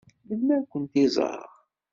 Melmi 0.25 0.51
ad 0.57 0.65
kent-iẓeṛ? 0.71 1.41